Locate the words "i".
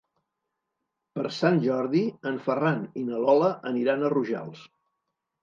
3.01-3.05